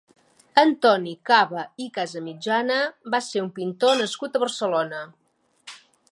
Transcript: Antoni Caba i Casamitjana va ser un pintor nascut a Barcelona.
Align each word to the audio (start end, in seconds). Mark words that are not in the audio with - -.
Antoni 0.59 1.11
Caba 1.29 1.65
i 1.83 1.85
Casamitjana 1.97 2.77
va 3.15 3.19
ser 3.25 3.43
un 3.43 3.51
pintor 3.59 4.01
nascut 4.01 4.39
a 4.39 4.41
Barcelona. 4.45 5.03